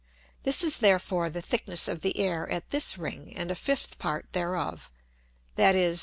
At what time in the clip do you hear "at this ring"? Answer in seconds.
2.51-3.31